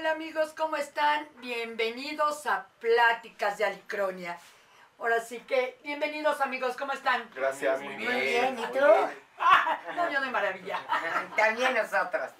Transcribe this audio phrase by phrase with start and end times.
[0.00, 1.28] Hola amigos, ¿cómo están?
[1.42, 4.38] Bienvenidos a Pláticas de Alicronia.
[4.98, 7.28] Ahora sí que, bienvenidos amigos, ¿cómo están?
[7.34, 8.18] Gracias, muy Muy bien.
[8.18, 8.78] bien, ¿y Muy tú?
[8.78, 9.22] bien.
[9.38, 10.78] Ah, no, yo de maravilla.
[11.36, 12.32] También nosotros.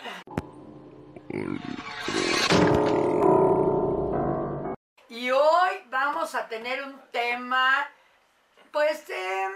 [5.11, 7.86] Y hoy vamos a tener un tema,
[8.72, 9.52] pues, em,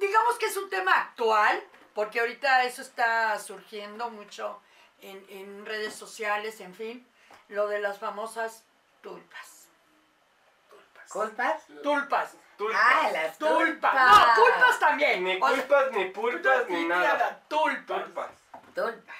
[0.00, 1.62] digamos que es un tema actual,
[1.94, 4.60] porque ahorita eso está surgiendo mucho
[5.02, 7.06] en, en redes sociales, en fin,
[7.48, 8.64] lo de las famosas
[9.02, 9.68] tulpas.
[11.10, 11.62] ¿Culpas?
[11.82, 12.36] Tulpas.
[12.56, 12.80] Tulpas.
[12.84, 13.58] Ah, las Tulpas.
[13.58, 13.94] tulpas.
[13.94, 15.24] No, culpas también.
[15.24, 17.40] Ni O sea, culpas, ni pulpas, ni nada.
[17.48, 18.04] Tulpas.
[18.04, 18.30] Tulpas.
[18.74, 19.16] Tulpas.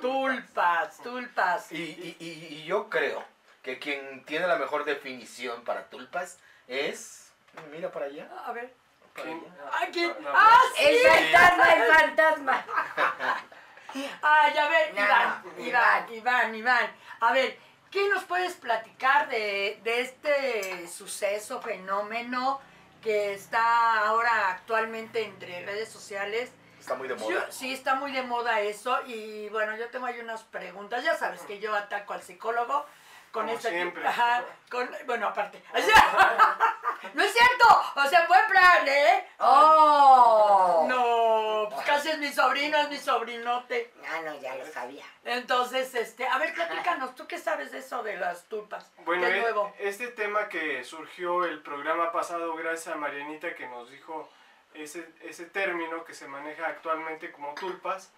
[0.00, 1.72] Tulpas, tulpas.
[1.72, 3.24] Y, y- y- y yo creo
[3.62, 7.32] que quien tiene la mejor definición para tulpas es.
[7.70, 8.28] Mira para allá.
[8.46, 8.72] A ver.
[9.14, 9.38] para ¿Quién?
[9.72, 10.14] allá.
[10.20, 10.30] No, no.
[10.34, 10.82] ¡Ah, sí!
[10.84, 12.64] El fantasma, el fantasma.
[14.22, 16.90] Ah, ya ver, No, Iván, no, Iván, Iván, Iván.
[17.20, 17.58] A ver,
[17.90, 22.60] ¿qué nos puedes platicar de, de este suceso, fenómeno
[23.02, 26.52] que está ahora actualmente entre redes sociales?
[26.78, 27.46] Está muy de Yo- moda.
[27.52, 31.04] sí, está muy de moda eso y bueno, yo tengo ahí unas preguntas.
[31.04, 32.84] Ya sabes que yo ataco al psicólogo
[33.30, 33.68] con Como esta...
[33.70, 34.06] siempre.
[34.06, 35.62] Ajá, con, bueno, aparte.
[37.14, 39.26] No es cierto, o sea, buen plan, ¿eh?
[39.38, 40.86] ¡Oh!
[40.88, 43.92] No, pues casi es mi sobrino, es mi sobrinote.
[44.08, 45.04] Ah, no, ya lo sabía.
[45.24, 48.92] Entonces, este, a ver, platícanos, ¿tú qué sabes de eso de las tulpas?
[49.04, 49.74] Bueno, ¿Qué es eh, nuevo?
[49.78, 54.28] este tema que surgió el programa pasado, gracias a Marianita que nos dijo
[54.74, 58.12] ese, ese término que se maneja actualmente como tulpas,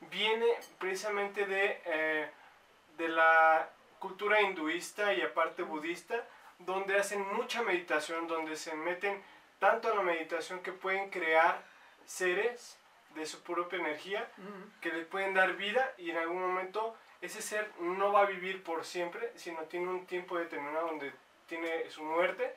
[0.00, 0.46] viene
[0.78, 2.30] precisamente de, eh,
[2.96, 6.16] de la cultura hinduista y aparte budista,
[6.64, 9.22] donde hacen mucha meditación, donde se meten
[9.58, 11.62] tanto a la meditación que pueden crear
[12.04, 12.78] seres
[13.14, 14.28] de su propia energía
[14.80, 18.64] que le pueden dar vida y en algún momento ese ser no va a vivir
[18.64, 21.12] por siempre, sino tiene un tiempo determinado donde
[21.46, 22.56] tiene su muerte,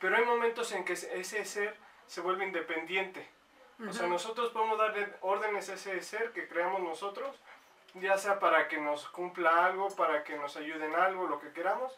[0.00, 1.76] pero hay momentos en que ese ser
[2.06, 3.28] se vuelve independiente.
[3.86, 7.38] O sea, nosotros podemos darle órdenes a ese ser que creamos nosotros,
[7.94, 11.52] ya sea para que nos cumpla algo, para que nos ayude en algo, lo que
[11.52, 11.96] queramos,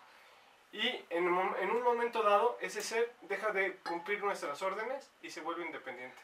[0.73, 5.41] y en en un momento dado ese ser deja de cumplir nuestras órdenes y se
[5.41, 6.21] vuelve independiente.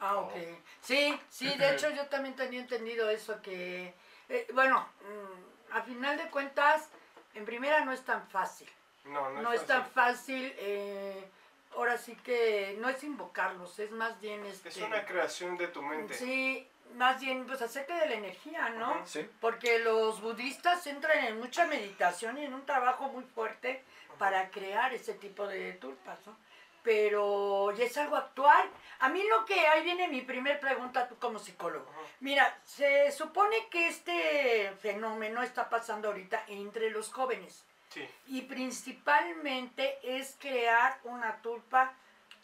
[0.00, 0.32] Ah, ok.
[0.80, 3.94] Sí, sí, de hecho yo también tenía entendido eso que,
[4.28, 6.88] eh, bueno, mm, a final de cuentas,
[7.34, 8.68] en primera no es tan fácil.
[9.04, 10.50] No, no, No es es tan fácil.
[10.50, 11.30] fácil, eh,
[11.74, 14.68] ahora sí que no es invocarlos, es más bien este...
[14.68, 16.14] Es una creación de tu mente.
[16.14, 19.00] Sí, más bien pues hacerte de la energía, ¿no?
[19.06, 19.28] Sí.
[19.40, 23.82] Porque los budistas entran en mucha meditación y en un trabajo muy fuerte
[24.18, 26.36] para crear ese tipo de tulpas, ¿no?
[26.82, 28.68] Pero ya es algo actual.
[29.00, 31.86] A mí lo que ahí viene mi primer pregunta tú como psicólogo.
[32.20, 38.06] Mira, se supone que este fenómeno está pasando ahorita entre los jóvenes Sí.
[38.26, 41.92] y principalmente es crear una tulpa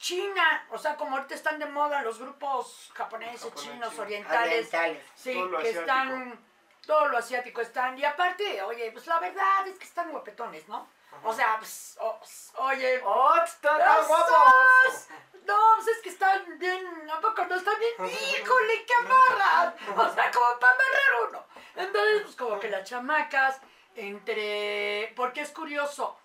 [0.05, 4.03] china, o sea, como ahorita están de moda los grupos japoneses, Japonés, chinos, chino.
[4.03, 5.03] orientales, Orientales.
[5.15, 5.81] Sí, Todo lo que asiático.
[5.81, 6.45] están,
[6.87, 10.87] todo lo asiático están, y aparte, oye, pues la verdad es que están guapetones, ¿no?
[11.23, 12.21] O sea, pues, o-
[12.65, 15.09] oye, ¡Oh, están tan guapos!
[15.47, 18.11] no, pues es que están bien, ¿a poco no están bien?
[18.13, 19.75] ¡Híjole, qué amarran!
[19.97, 21.47] O sea, como para amarrar uno.
[21.77, 23.59] Entonces, pues como que las chamacas,
[23.95, 26.19] entre, porque es curioso,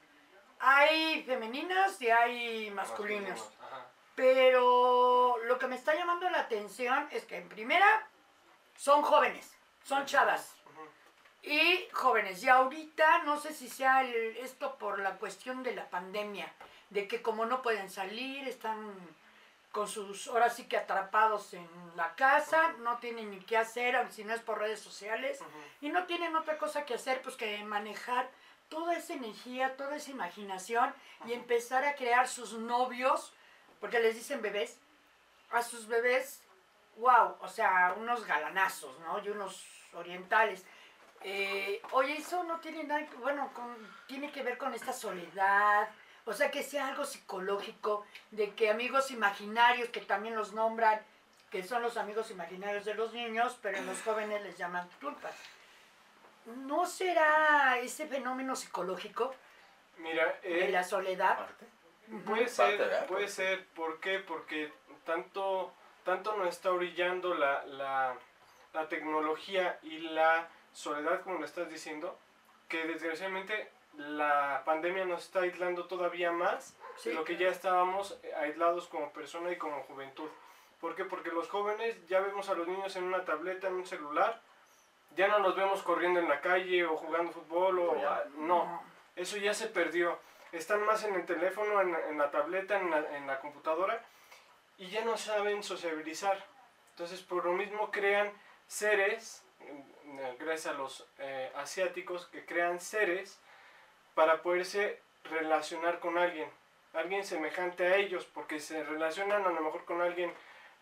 [0.60, 3.52] hay femeninas y hay masculinos.
[4.20, 8.06] Pero lo que me está llamando la atención es que en primera
[8.76, 9.50] son jóvenes,
[9.86, 10.56] son chavas.
[11.42, 12.44] Y jóvenes.
[12.44, 16.52] Y ahorita no sé si sea el- esto por la cuestión de la pandemia,
[16.90, 18.94] de que como no pueden salir, están
[19.72, 24.26] con sus, ahora sí que atrapados en la casa, no tienen ni qué hacer, si
[24.26, 25.40] no es por redes sociales,
[25.80, 28.30] y no tienen otra cosa que hacer pues que manejar
[28.68, 30.94] toda esa energía, toda esa imaginación
[31.26, 33.34] y empezar a crear sus novios,
[33.80, 34.78] porque les dicen bebés,
[35.52, 36.42] a sus bebés,
[36.98, 39.20] wow, o sea, unos galanazos, ¿no?
[39.24, 40.66] Y unos orientales.
[41.22, 45.90] Eh, oye, eso no tiene nada, que- bueno, con- tiene que ver con esta soledad,
[46.26, 51.02] o sea, que sea algo psicológico, de que amigos imaginarios, que también los nombran,
[51.50, 55.34] que son los amigos imaginarios de los niños, pero en los jóvenes les llaman tulpas.
[56.46, 59.36] ¿No será ese fenómeno psicológico
[59.98, 61.38] Mira, de eh, la soledad?
[61.38, 61.66] Parte.
[62.26, 63.66] Puede ser, puede ser.
[63.76, 64.20] ¿Por qué?
[64.20, 64.72] Porque
[65.06, 65.74] tanto,
[66.04, 68.16] tanto nos está orillando la, la,
[68.74, 72.18] la tecnología y la soledad, como lo estás diciendo,
[72.68, 77.10] que desgraciadamente la pandemia nos está aislando todavía más Sí.
[77.10, 80.28] de lo que ya estábamos eh, aislados como persona y como juventud.
[80.82, 81.06] ¿Por qué?
[81.06, 84.42] Porque los jóvenes ya vemos a los niños en una tableta, en un celular,
[85.16, 87.96] ya no los vemos corriendo en la calle o jugando fútbol o
[88.38, 88.84] no,
[89.16, 90.20] eso ya se perdió.
[90.52, 94.04] Están más en el teléfono, en, en la tableta, en la, en la computadora
[94.80, 96.44] y ya no saben sociabilizar.
[96.92, 98.32] Entonces por lo mismo crean
[98.66, 103.40] seres, eh, gracias a los eh, asiáticos que crean seres
[104.16, 106.50] para poderse relacionar con alguien,
[106.94, 110.34] alguien semejante a ellos, porque se relacionan a lo mejor con alguien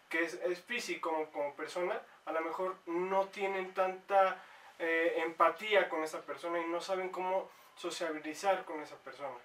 [0.09, 4.41] que es, es físico como, persona, a lo mejor no tienen tanta
[4.79, 9.37] eh, empatía con esa persona y no saben cómo sociabilizar con esa persona.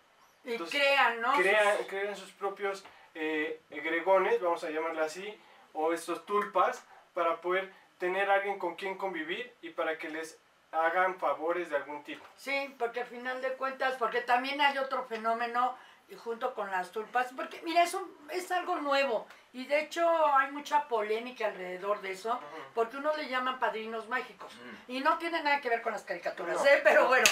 [0.44, 1.32] Y Entonces, crean, ¿no?
[1.34, 2.84] Crean, crean sus propios
[3.14, 5.40] eh, gregones, vamos a llamarle así,
[5.72, 6.82] o estos tulpas,
[7.14, 10.38] para poder tener alguien con quien convivir y para que les
[10.72, 12.24] hagan favores de algún tipo.
[12.36, 15.76] Sí, porque al final de cuentas, porque también hay otro fenómeno
[16.24, 20.06] junto con las tulpas, porque mira, es, un- es algo nuevo y de hecho
[20.36, 22.38] hay mucha polémica alrededor de eso,
[22.74, 24.52] porque uno le llaman padrinos mágicos
[24.88, 26.66] y no tiene nada que ver con las caricaturas, No.
[26.66, 26.80] ¿eh?
[26.84, 27.24] pero bueno,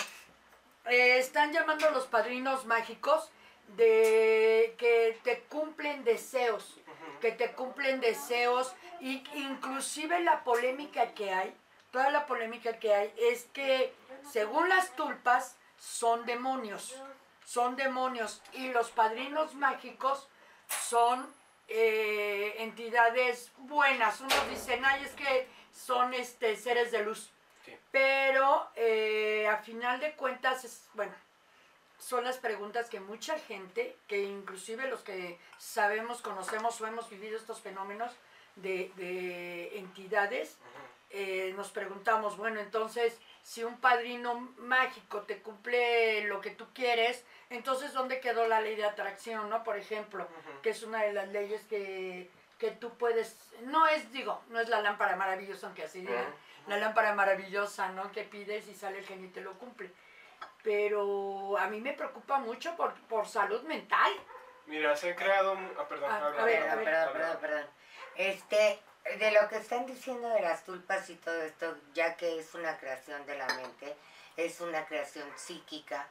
[0.87, 3.31] eh, están llamando a los padrinos mágicos
[3.77, 6.77] de que te cumplen deseos,
[7.21, 11.55] que te cumplen deseos y inclusive la polémica que hay,
[11.91, 13.93] toda la polémica que hay es que
[14.31, 16.95] según las tulpas son demonios,
[17.45, 20.29] son demonios y los padrinos mágicos
[20.89, 21.27] son
[21.69, 24.21] eh, entidades buenas.
[24.21, 27.31] Unos dicen, ay, es que son este, seres de luz.
[27.71, 27.79] Sí.
[27.91, 31.13] Pero eh, a final de cuentas, es, bueno,
[31.99, 37.37] son las preguntas que mucha gente, que inclusive los que sabemos, conocemos o hemos vivido
[37.37, 38.13] estos fenómenos
[38.57, 40.59] de, de entidades,
[41.11, 47.25] eh, nos preguntamos, bueno, entonces, si un padrino mágico te cumple lo que tú quieres,
[47.51, 49.65] entonces, ¿dónde quedó la ley de atracción, no?
[49.65, 50.29] Por ejemplo,
[50.63, 52.31] que es una de las leyes que,
[52.61, 56.25] que tú puedes, no es, digo, no es la lámpara maravillosa, aunque así diga,
[56.69, 58.13] la lámpara maravillosa, ¿no?
[58.13, 59.91] Que pides y sale el genio y te lo cumple.
[60.63, 64.13] Pero a mí me preocupa mucho por, por salud mental.
[64.67, 65.53] Mira, se han creado...
[65.53, 66.11] un- Ah, perdón.
[66.13, 66.85] Ah, habla, a ver, habla, a ver.
[66.85, 67.13] Perdón, habla.
[67.19, 67.67] perdón, perdón.
[68.17, 68.79] Este,
[69.19, 72.77] de lo que están diciendo de las tulpas y todo esto, ya que es una
[72.79, 73.97] creación de la mente,
[74.37, 76.07] es una creación psíquica,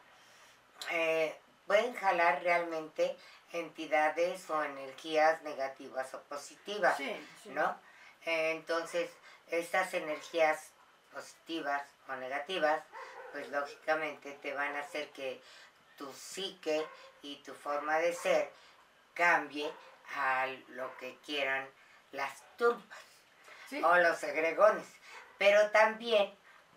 [0.92, 1.38] eh,
[1.68, 3.16] pueden jalar realmente
[3.52, 7.50] entidades o energías negativas o positivas, Sí, sí.
[7.50, 7.80] ¿no?
[8.26, 9.10] Entonces,
[9.48, 10.72] estas energías
[11.14, 12.84] positivas o negativas,
[13.32, 15.42] pues lógicamente te van a hacer que
[15.98, 16.86] tu psique
[17.22, 18.52] y tu forma de ser
[19.14, 19.72] cambie
[20.16, 21.68] a lo que quieran
[22.12, 23.00] las tulpas
[23.70, 23.82] Sí.
[23.84, 24.88] o los egregones.
[25.38, 26.34] Pero también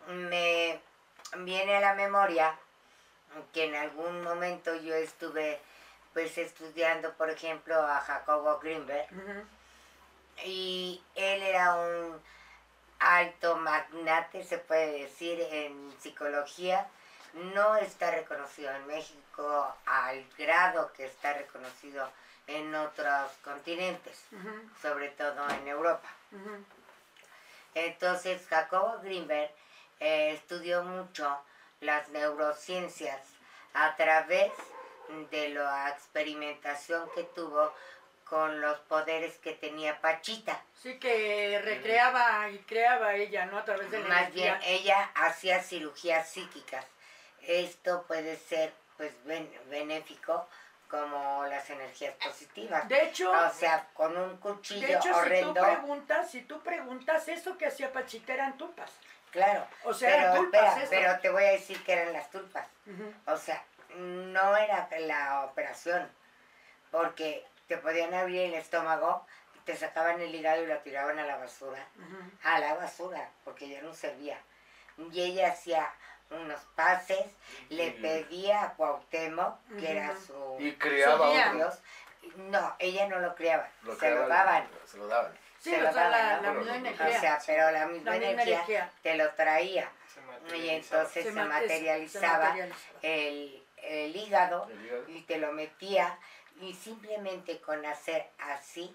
[0.08, 0.80] me
[1.38, 2.58] viene a la memoria
[3.54, 5.58] que en algún momento yo estuve
[6.12, 9.06] pues estudiando, por ejemplo, a Jacobo Greenberg
[10.44, 12.20] y él era un
[12.98, 16.86] alto magnate, se puede decir, en psicología.
[17.54, 22.08] No está reconocido en México al grado que está reconocido
[22.46, 24.24] en otros continentes,
[24.80, 26.08] sobre todo en Europa.
[27.74, 29.50] Entonces, Jacobo Greenberg
[30.00, 31.38] eh, estudió mucho
[31.80, 33.20] las neurociencias
[33.72, 34.52] a través
[35.30, 37.72] de la experimentación que tuvo
[38.24, 40.58] con los poderes que tenía Pachita.
[40.82, 43.58] Sí, que recreaba y creaba ella, ¿no?
[43.58, 46.86] A través de la Más bien, ella hacía cirugías psíquicas.
[47.42, 50.48] Esto puede ser pues ben- benéfico
[50.88, 52.86] como las energías positivas.
[52.88, 57.28] De hecho, O sea, con un de cuchillo hecho si tú preguntas, si tú preguntas,
[57.28, 58.90] eso que hacía Pachita eran tulpas.
[59.30, 59.66] Claro.
[59.84, 60.90] O sea, eran pero, tulpas espera, eso.
[60.90, 62.66] pero te voy a decir que eran las tulpas.
[63.26, 63.64] O sea,
[63.96, 66.08] no era la operación,
[66.90, 69.26] porque te podían abrir el estómago,
[69.64, 71.86] te sacaban el hígado y lo tiraban a la basura.
[72.42, 74.38] A la basura, porque ya no servía.
[75.10, 75.88] Y ella hacía
[76.30, 77.24] unos pases,
[77.68, 81.14] le pedía a Cuauhtémoc, que era su Y Subía.
[81.14, 81.54] otro.
[81.54, 81.78] Dios.
[82.36, 84.68] No, ella no lo criaba, Lo se creaba- lo daban.
[84.86, 85.32] Se lo daban.
[85.58, 87.20] Sí, Se o lo sea, daban, la misma Bueno, O energía.
[87.20, 88.90] sea, pero la misma, la misma energía, energía.
[89.02, 89.88] te lo traía.
[90.54, 92.56] Y entonces materializaba, se materializaba.
[93.02, 95.08] El, el hígado El hígado.
[95.08, 96.18] y te lo metía
[96.60, 98.94] y simplemente con hacer así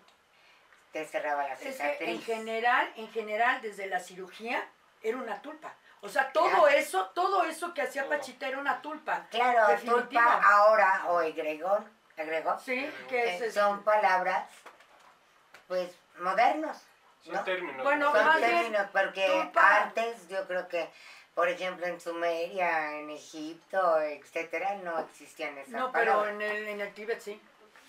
[0.91, 2.25] te cerraba la Es que en cicatriz.
[2.25, 4.67] general, en general, desde la cirugía,
[5.03, 5.73] era una tulpa.
[6.01, 6.67] O sea, todo Claro.
[6.69, 8.07] eso, todo eso que hacía.
[8.07, 9.27] Pachita era una tulpa.
[9.29, 10.01] Claro, Definitiva.
[10.03, 14.47] tulpa ahora o egregón, egregón, Sí, que es este, son palabras
[15.67, 16.77] pues modernos,
[17.21, 17.43] Son ¿no?
[17.43, 17.83] términos.
[17.83, 18.15] Bueno, ¿no?
[18.15, 19.83] Son más bien, términos porque tulpa.
[19.83, 20.89] antes yo creo que
[21.37, 26.33] por ejemplo en Sumeria, en Egipto, etcétera, no existían esas No, pero palabras.
[26.33, 27.39] en el, en el Tíbet sí.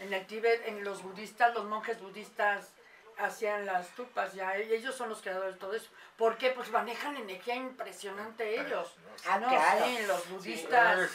[0.01, 2.69] En el Tíbet, en los budistas, los monjes budistas
[3.17, 5.89] hacían las tulpas, ya ellos son los creadores de todo eso.
[6.19, 6.51] ¿Por qué?
[6.51, 8.95] Pues manejan energía impresionante ellos.
[9.27, 9.83] Ah, no, claro.
[9.87, 11.11] sí, los budistas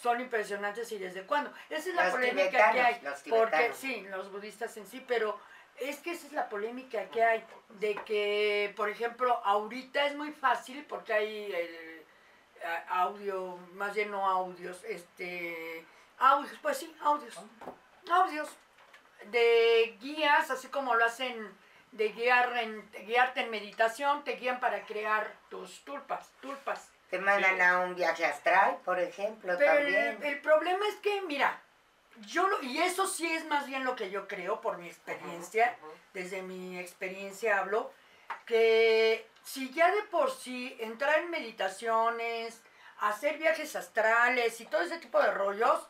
[0.00, 1.52] son impresionantes y desde cuándo.
[1.68, 3.00] Esa es la Los polémica que hay.
[3.02, 5.40] los porque sí, los budistas en sí, pero
[5.80, 7.44] es que esa es la polémica que hay
[7.80, 12.04] de que, por ejemplo, ahorita es muy fácil porque hay el,
[12.88, 15.84] audio, más bien no audios, este,
[16.18, 17.38] audios, pues sí, audios,
[18.10, 18.48] audios
[19.30, 21.52] de guías, así como lo hacen
[21.92, 26.90] de guiar en, guiarte en meditación, te guían para crear tus tulpas, tulpas.
[27.10, 27.60] Te mandan Sí.
[27.60, 30.16] a un viaje astral, por ejemplo, Pero también.
[30.20, 31.60] el, el problema es que, mira,
[32.22, 35.76] yo lo, y eso sí es más bien lo que yo creo por mi experiencia,
[36.12, 37.92] desde mi experiencia hablo,
[38.46, 42.62] que si ya de por sí entrar en meditaciones,
[43.00, 45.86] hacer viajes astrales y todo ese tipo de rollos,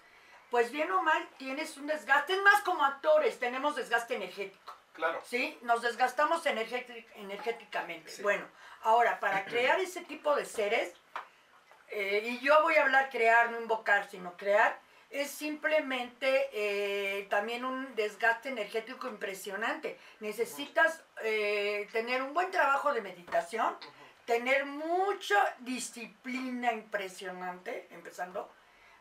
[0.50, 4.72] pues bien o mal tienes un desgaste, es más como actores, tenemos desgaste energético.
[4.94, 5.20] Claro.
[5.24, 5.58] ¿sí?
[5.62, 8.10] Nos desgastamos energéti- energéticamente.
[8.10, 8.22] Sí.
[8.22, 8.46] Bueno,
[8.82, 10.94] ahora, para crear ese tipo de seres,
[11.88, 14.78] eh, y yo voy a hablar crear, no invocar, sino crear,
[15.14, 19.96] es simplemente eh, también un desgaste energético impresionante.
[20.18, 23.76] Necesitas eh, tener un buen trabajo de meditación,
[24.26, 28.50] tener mucha disciplina impresionante, empezando.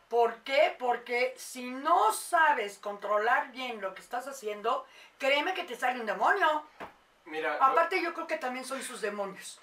[0.07, 0.75] ¿Por qué?
[0.77, 4.85] Porque si no sabes controlar bien lo que estás haciendo,
[5.17, 6.63] créeme que te sale un demonio.
[7.25, 9.59] Mira, lo, Aparte yo creo que también soy sus demonios.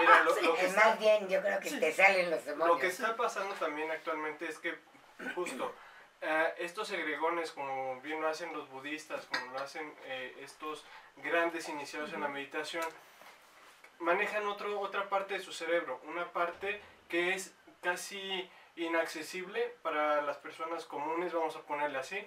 [0.00, 1.78] mira, lo- lo que Es está- más bien, yo creo que Sí.
[1.78, 2.84] te salen los Lo que demonios.
[2.94, 4.76] está pasando también actualmente es que
[5.34, 5.74] justo
[6.20, 10.84] eh, estos egregones, como bien lo hacen los budistas, como lo hacen eh, estos
[11.16, 12.84] grandes iniciados en la meditación,
[13.98, 20.38] manejan otro, otra parte de su cerebro, una parte que es casi inaccesible para las
[20.38, 22.26] personas comunes, vamos a ponerle así,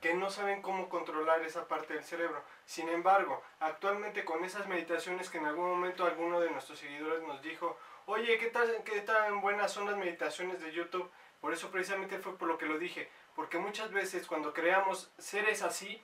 [0.00, 2.42] que no saben cómo controlar esa parte del cerebro.
[2.66, 7.42] Sin embargo, actualmente con esas meditaciones que en algún momento alguno de nuestros seguidores nos
[7.42, 11.10] dijo, oye, ¿qué, tal, ¿qué tan buenas son las meditaciones de YouTube?
[11.44, 15.60] Por eso precisamente fue por lo que lo dije, porque muchas veces cuando creamos seres
[15.60, 16.02] así,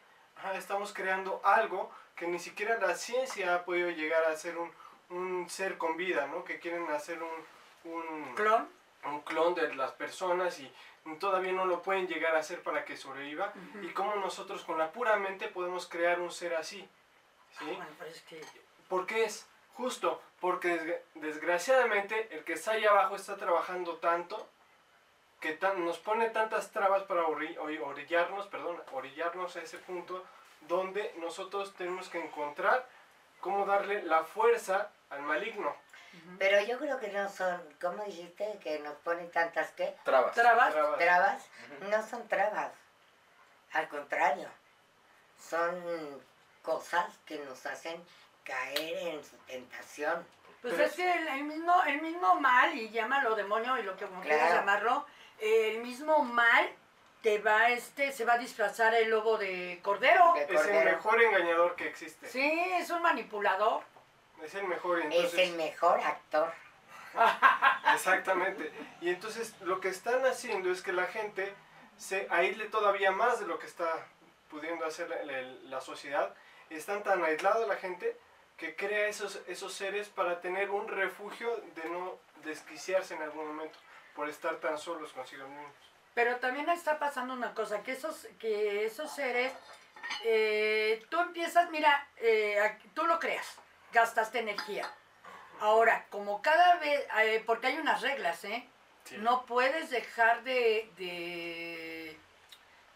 [0.54, 4.70] estamos creando algo que ni siquiera la ciencia ha podido llegar a ser un,
[5.08, 6.44] un ser con vida, ¿no?
[6.44, 8.68] Que quieren hacer un, un, Clon.
[9.04, 10.70] un clon de las personas y
[11.18, 13.54] todavía no lo pueden llegar a hacer para que sobreviva.
[13.82, 16.86] Y cómo nosotros con la pura mente podemos crear un ser así.
[17.58, 17.64] ¿sí?
[17.64, 18.42] Bueno, pero es que...
[18.90, 19.46] ¿Por qué es?
[19.72, 24.46] Justo porque desgra- desgraciadamente el que está ahí abajo está trabajando tanto
[25.40, 30.24] que tan- nos pone tantas trabas para orillarnos, perdón, orillarnos a ese punto
[30.62, 32.86] donde nosotros tenemos que encontrar
[33.40, 35.74] cómo darle la fuerza al maligno.
[36.38, 38.58] Pero yo creo que no son, ¿cómo dijiste?
[38.62, 39.94] Que nos ponen tantas, ¿qué?
[40.04, 40.34] Trabas.
[40.34, 40.72] ¿Trabas?
[40.72, 40.98] Trabas.
[40.98, 41.46] Trabas.
[41.88, 42.72] No son trabas.
[43.72, 44.48] Al contrario.
[45.38, 46.22] Son
[46.62, 48.04] cosas que nos hacen
[48.44, 50.26] caer en su tentación.
[50.60, 54.04] Pues es que el, el mismo, el mismo mal, y llámalo demonio y lo que
[54.06, 55.06] como quieras llamarlo,
[55.40, 56.70] el mismo mal
[57.22, 60.32] te va, este, se va a disfrazar el lobo de cordero.
[60.34, 62.26] De Es el mejor engañador que existe.
[62.28, 63.82] Sí, es un manipulador.
[64.42, 64.98] Es el mejor.
[65.00, 66.52] y Es Entonces, el mejor actor.
[67.94, 68.72] Exactamente.
[69.00, 71.52] Y entonces lo que están haciendo es que la gente
[71.98, 74.06] se aísle todavía más de lo que está
[74.48, 76.34] pudiendo hacer la, la- la sociedad.
[76.70, 78.16] Están tan aislada la gente
[78.56, 83.78] que crea esos, esos seres para tener un refugio de no desquiciarse en algún momento
[84.14, 85.72] por estar tan solos consigo mismos.
[86.14, 89.52] Pero también está pasando una cosa, que esos, que esos seres,
[90.24, 93.46] eh, tú empiezas, mira, eh, tú lo creas,
[93.92, 94.90] gastaste energía.
[95.60, 98.66] Ahora, como cada vez, eh, porque hay unas reglas, ¿eh?
[99.04, 99.18] Sí.
[99.18, 102.18] No puedes dejar de, de,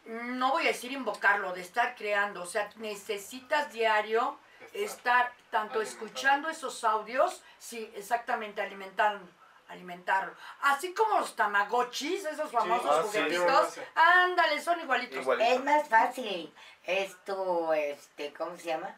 [0.05, 2.43] no voy a decir invocarlo, de estar creando.
[2.43, 4.39] O sea, necesitas diario
[4.73, 6.07] estar tanto alimentando.
[6.07, 9.27] escuchando esos audios, sí, exactamente, alimentando,
[9.75, 10.35] alimentarlo.
[10.63, 13.81] Así como los tamagotchis, esos famosos ah, sí, juguetitos, sí.
[13.95, 15.19] ándale, son igualitos.
[15.19, 15.51] Igualito.
[15.53, 16.55] Es más fácil.
[16.85, 18.95] Es tu, este, ¿cómo se llama?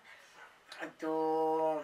[0.98, 1.82] Tu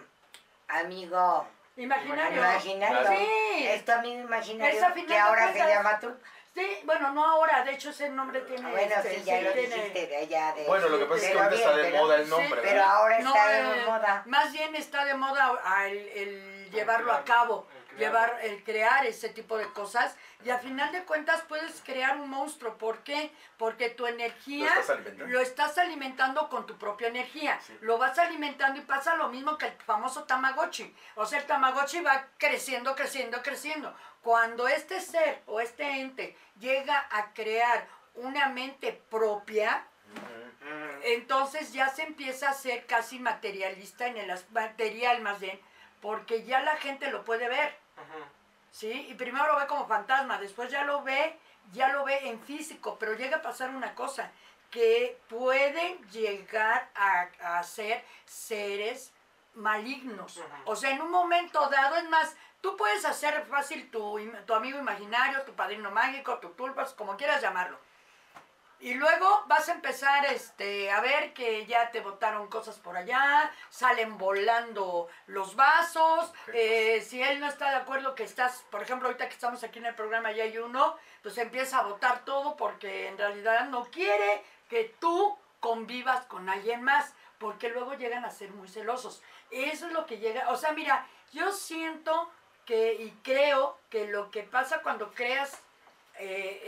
[0.67, 2.37] amigo Imaginario.
[2.41, 3.07] imaginario.
[3.09, 3.67] Sí.
[3.67, 5.69] Es tu amigo imaginario Es a final que de ahora se cuentas.
[5.75, 6.13] llama tú.
[6.53, 8.69] Sí, bueno, no ahora, de hecho ese nombre tiene...
[8.69, 10.65] Bueno, este, sí, ya lo tiene- dijiste de allá de...
[10.65, 12.61] Bueno, lo que pasa es que ahorita está de pero- moda el Sí, nombre.
[12.61, 14.23] Pero ahora No, está de eh, moda.
[14.27, 17.67] Más bien está de moda ah, el, el llevarlo a cabo.
[17.97, 22.29] Llevar, el crear ese tipo de cosas y a final de cuentas puedes crear un
[22.29, 22.77] monstruo.
[22.77, 23.31] ¿Por qué?
[23.57, 25.27] Porque tu energía Lo estás alimentando.
[25.27, 27.59] lo estás alimentando con tu propia energía.
[27.65, 27.77] Sí.
[27.81, 30.95] Lo vas alimentando y pasa lo mismo que el famoso Tamagotchi.
[31.15, 33.95] O sea, el Tamagotchi va creciendo, creciendo, creciendo.
[34.21, 39.87] Cuando este ser o este ente llega a crear una mente propia,
[41.03, 45.59] Entonces ya se empieza a ser casi materialista en el material más bien,
[46.01, 47.75] porque ya la gente lo puede ver,
[48.71, 49.07] ¿sí?
[49.09, 51.37] Y primero lo ve como fantasma, después ya lo ve,
[51.71, 54.31] ya lo ve en físico, pero llega a pasar una cosa,
[54.69, 59.13] que pueden llegar a, a ser seres
[59.55, 60.41] malignos.
[60.65, 64.79] O sea, en un momento dado, es más, tú puedes hacer fácil tu, tu amigo
[64.79, 67.77] imaginario, tu padrino mágico, tu tulpas, como quieras llamarlo.
[68.83, 73.49] Y luego vas a empezar este, a ver que ya te botaron cosas por allá,
[73.69, 76.33] salen volando los vasos.
[76.53, 79.79] eh, si él no está de acuerdo que estás, por ejemplo, ahorita que estamos aquí
[79.79, 83.85] en el programa y hay uno, pues empieza a botar todo porque en realidad no
[83.85, 89.23] quiere que tú convivas con alguien más, porque luego llegan a ser muy celosos.
[89.49, 92.29] Eso es lo que llega, o sea, mira, yo siento
[92.65, 95.62] que y creo que lo que pasa cuando creas,
[96.23, 96.61] eh,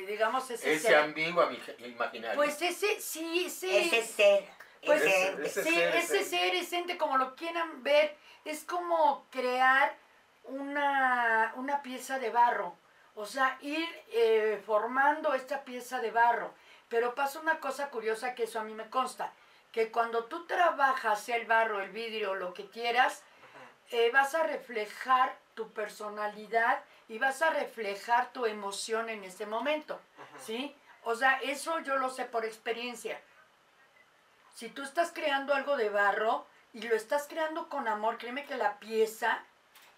[0.00, 1.48] eh, digamos, ese, Ese ser, ambiguo
[1.78, 2.34] imaginario.
[2.34, 3.70] pues ese, sí, sí.
[3.92, 4.44] Ese ser,
[4.84, 8.16] Pues ese ese- ese sí, ser, ese ese- ser, ese ente, como lo quieran ver,
[8.44, 9.94] es como crear
[10.44, 12.76] una, una pieza de barro.
[13.14, 16.52] O sea, ir eh, formando esta pieza de barro.
[16.88, 19.32] Pero pasa una cosa curiosa que eso a mí me consta.
[19.72, 23.22] Que cuando tú trabajas el barro, el vidrio, lo que quieras,
[23.90, 30.00] eh, vas a reflejar tu personalidad y vas a reflejar tu emoción en ese momento,
[30.44, 30.74] ¿sí?
[31.04, 33.20] O sea, eso yo lo sé por experiencia.
[34.54, 38.56] Si tú estás creando algo de barro y lo estás creando con amor, créeme que
[38.56, 39.44] la pieza,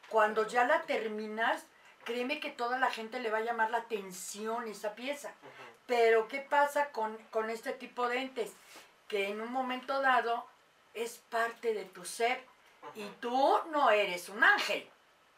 [0.08, 1.64] cuando ya la terminas,
[2.04, 5.32] créeme que toda la gente le va a llamar la atención esa pieza.
[5.86, 8.52] Pero ¿qué pasa con, con este tipo de entes?
[9.08, 10.46] Que en un momento dado
[10.92, 12.44] es parte de tu ser
[12.94, 14.88] y tú no eres un ángel.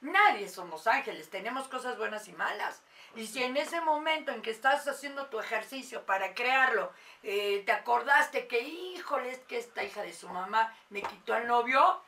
[0.00, 2.82] Nadie somos ángeles, tenemos cosas buenas y malas.
[3.16, 6.90] Y si en ese momento en que estás haciendo tu ejercicio para crearlo,
[7.22, 11.46] eh, te acordaste que, híjole, es que esta hija de su mamá me quitó al
[11.46, 12.00] novio,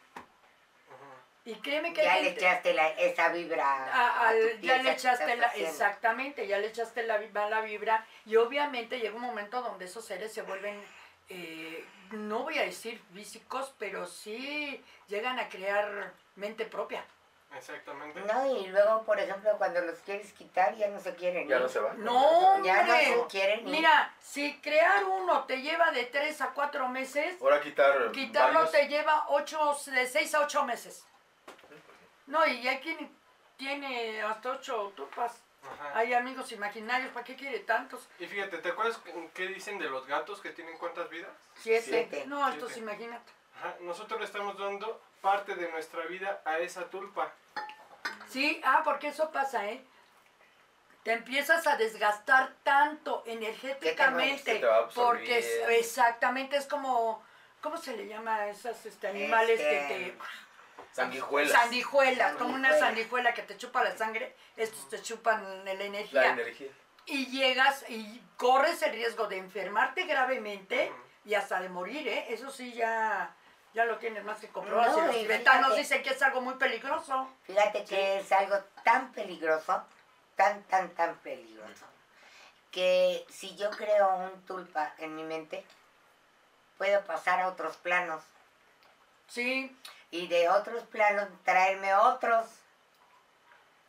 [1.44, 3.66] y créeme que Ya le echaste la, esa vibra.
[3.66, 5.70] a- a al- tu ya le echaste la, haciendo.
[5.70, 10.33] exactamente, ya le echaste la mala vibra y obviamente llega un momento donde esos seres
[10.33, 10.81] se vuelven,
[11.28, 17.05] eh, no voy a decir físicos, pero sí llegan a crear mente propia.
[17.57, 18.21] Exactamente.
[18.23, 21.47] No, y luego, por ejemplo, cuando los quieres quitar, ya no se quieren.
[21.49, 21.62] Ya ir.
[21.62, 21.93] no se va.
[21.95, 23.73] No, Ya no se quieren ir.
[23.73, 28.11] Mira, si crear uno te lleva de 3 a 4 meses, Ahora quitar.
[28.12, 31.07] quitarlo varios- te lleva ocho, de 6 a 8 meses.
[32.27, 33.11] No, y hay quien
[33.57, 35.43] tiene hasta 8 tupas.
[35.65, 35.97] Ajá.
[35.99, 38.09] Hay amigos imaginarios, ¿para qué quiere tantos?
[38.19, 38.99] Y fíjate, ¿te acuerdas
[39.33, 41.31] qué- dicen de los gatos que tienen cuántas vidas?
[41.55, 41.83] Siete.
[41.87, 42.25] Siete.
[42.27, 43.31] No, estos imagínate.
[43.59, 43.77] Ajá.
[43.81, 47.33] Nosotros le estamos dando parte de nuestra vida a esa tulpa.
[48.33, 49.85] Sí, ah, porque eso pasa, ¿eh?
[51.03, 54.55] Te empiezas a desgastar tanto energéticamente.
[54.55, 57.25] Se te va porque es- exactamente es como,
[57.61, 60.18] ¿cómo se le llama a esos este, animales que Este, te...
[60.92, 61.53] Sanguijuelas.
[61.53, 62.87] Sandijuelas, como una Sanguijuela.
[62.87, 66.21] sandijuela que te chupa la sangre, estos te chupan la energía.
[66.21, 66.68] La energía.
[67.07, 70.92] Y llegas y corres el riesgo de enfermarte gravemente
[71.25, 72.27] y hasta de morir, ¿eh?
[72.29, 73.35] Eso sí ya,
[73.74, 74.90] ya lo tienes más que comprobado.
[74.90, 77.28] No, si los tibetanos dicen que es algo muy peligroso.
[77.44, 79.82] Fíjate que es algo tan peligroso,
[80.37, 81.87] tan, tan, tan peligroso,
[82.70, 85.64] que si yo creo un tulpa en mi mente,
[86.78, 88.22] puedo pasar a otros planos
[89.28, 89.74] Sí,
[90.11, 92.44] y de otros planos traerme otros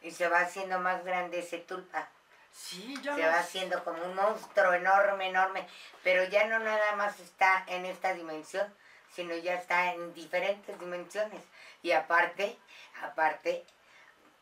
[0.01, 2.07] y se va haciendo más grande ese tulpa.
[2.53, 5.67] sí, yo Se va haciendo como un monstruo enorme, enorme,
[6.01, 8.73] pero ya no nada más está en esta dimensión,
[9.13, 11.41] sino ya está en diferentes dimensiones.
[11.81, 12.57] Y aparte,
[13.03, 13.65] aparte,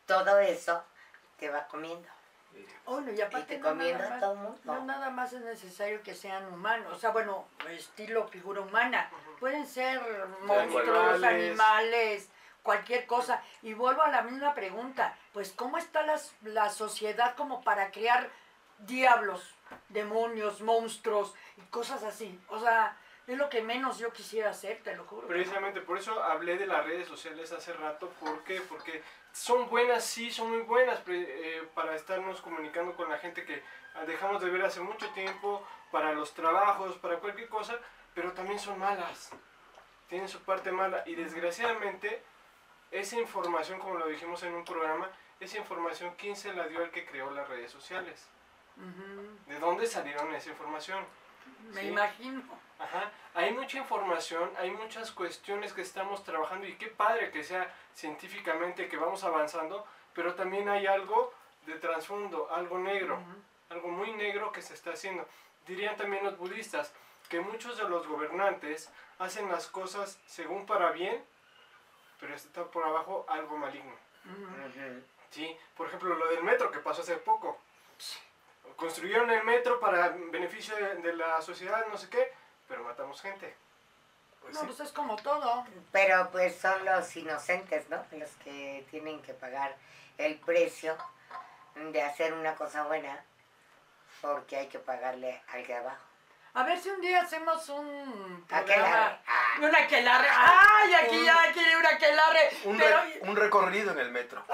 [0.06, 0.84] todo eso
[1.38, 2.08] te va comiendo.
[2.86, 4.60] Bueno, y aparte te no comiendo nada, a más, todo mundo.
[4.66, 9.10] no nada más es necesario que sean humanos, o sea, bueno, estilo figura humana.
[9.40, 10.02] Pueden ser
[10.42, 11.24] monstruos, Animales.
[11.24, 12.30] animales,
[12.62, 13.42] cualquier cosa.
[13.62, 18.30] Y vuelvo a la misma pregunta, pues ¿cómo está las- la sociedad como para crear
[18.80, 19.56] diablos,
[19.90, 22.38] demonios, monstruos y cosas así?
[22.50, 22.98] O sea,
[23.34, 25.28] es lo que menos yo quisiera hacer, te lo juro.
[25.28, 28.10] Precisamente por eso hablé de las redes sociales hace rato.
[28.20, 28.62] ¿Por qué?
[28.62, 33.46] Porque son buenas, sí, son muy buenas pre- eh, para estarnos comunicando con la gente
[33.46, 33.64] que
[34.08, 37.78] dejamos de ver hace mucho tiempo, para los trabajos, para cualquier cosa,
[38.14, 39.32] pero también son malas.
[40.08, 42.22] Tienen su parte mala y desgraciadamente
[42.92, 46.92] esa información, como lo dijimos en un programa, esa información, ¿quién se la dio al
[46.92, 48.28] que creó las redes sociales?
[49.48, 51.06] ¿De dónde salieron esa información?
[51.74, 51.88] Me Sí.
[51.88, 52.42] imagino.
[52.80, 57.72] Ajá, hay mucha información, hay muchas cuestiones que estamos trabajando y qué padre que sea
[57.94, 61.32] científicamente que vamos avanzando, pero también hay algo
[61.68, 63.20] de trasfondo, algo negro,
[63.70, 65.28] algo muy negro que se está haciendo.
[65.68, 66.92] Dirían también los budistas,
[67.30, 71.24] que muchos de los gobernantes hacen las cosas según para bien,
[72.20, 73.94] pero está por abajo algo maligno.
[75.30, 77.58] Sí, por ejemplo, lo del metro que pasó hace poco.
[78.76, 82.34] Construyeron el metro para beneficio de, de la sociedad, no sé qué,
[82.68, 83.56] pero matamos gente.
[84.42, 84.66] Pues No, sí.
[84.68, 85.66] pues es como todo.
[85.92, 88.04] Pero pues son los inocentes, ¿no?
[88.12, 89.76] Los que tienen que pagar
[90.18, 90.98] el precio
[91.76, 93.24] de hacer una cosa buena
[94.22, 96.04] porque hay que pagarle al de abajo.
[96.54, 99.20] A ver si un día hacemos un programa.
[99.26, 99.38] Ah.
[99.62, 100.28] Un aquelarre.
[100.30, 100.94] ¡Ay!
[100.96, 102.50] Aquí ya quiere un aquelarre.
[102.66, 102.98] Un, Pero.
[103.04, 104.44] re- un recorrido en el metro.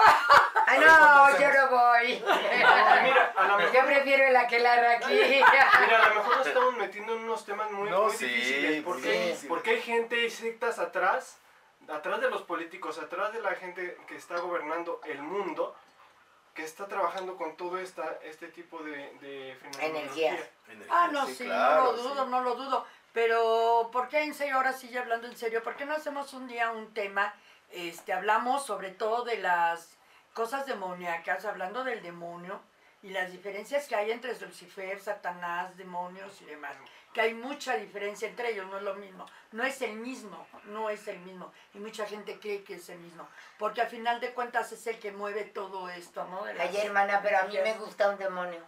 [0.55, 2.23] Ah, ver, no, ¿cuánto yo no voy.
[3.03, 5.13] Mira, a lo Yo mejor, prefiero el aquelarre aquí.
[5.13, 5.69] mira,
[6.03, 8.83] a lo mejor nos estamos metiendo en unos temas muy, No, muy sí, difíciles.
[8.83, 9.45] Porque, difíciles.
[9.47, 11.37] porque hay gente y sectas atrás,
[11.89, 15.75] atrás de los políticos, atrás de la gente que está gobernando el mundo,
[16.53, 20.29] que está trabajando con todo esta, este tipo de, de fenomenología.
[20.31, 20.49] Energías.
[20.89, 22.31] Ah, no, Sí, sí, claro, no lo dudo, sí.
[22.31, 22.85] no lo dudo.
[23.13, 26.33] Pero, ¿por qué en serio, ahora sí ya hablando en serio, por qué no hacemos
[26.33, 27.33] un día un tema,
[27.71, 29.96] este, hablamos sobre todo de las
[30.37, 32.61] cosas demoníacas, hablando del demonio
[33.01, 36.75] y las diferencias que hay entre Lucifer, Satanás, demonios y demás?
[37.11, 39.25] Que hay mucha diferencia entre ellos, no es lo mismo.
[39.51, 41.51] No es el mismo, no es el mismo.
[41.73, 43.27] Y mucha gente cree que es el mismo.
[43.57, 46.43] Porque al final de cuentas es el que mueve todo esto, ¿no?
[46.43, 48.61] De Ay, hermana, pero a mí me gusta un demonio.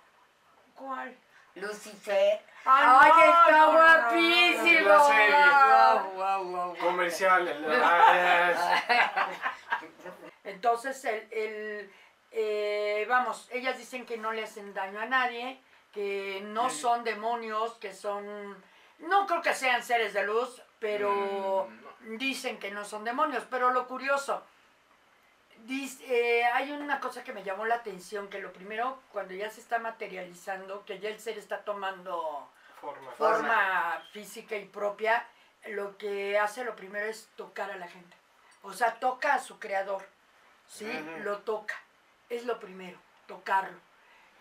[0.73, 1.15] ¿Cuál?
[1.53, 2.41] Lucifer.
[2.65, 4.89] ¡Ay, está guapísimo.
[4.89, 5.35] La serie.
[5.35, 6.77] Guau, guau, guau.
[6.77, 7.45] Comercial.
[10.49, 11.91] Entonces, el, el,
[12.31, 15.59] eh, vamos, ellas dicen que no le hacen daño a nadie,
[15.93, 18.55] que no son demonios, que son,
[18.99, 21.67] no creo que sean seres de luz, pero
[22.01, 23.43] Mm, dicen que no son demonios.
[23.49, 24.43] Pero lo curioso,
[25.65, 29.49] dis- eh, hay una cosa que me llamó la atención, que lo primero, cuando ya
[29.49, 33.11] se está materializando, que ya el ser está tomando forma.
[33.13, 35.25] forma física y propia,
[35.67, 38.15] lo que hace lo primero es tocar a la gente.
[38.61, 40.05] O sea, toca a su creador,
[40.69, 40.85] ¿sí?
[41.23, 41.75] Lo toca.
[42.29, 43.77] Es lo primero, tocarlo.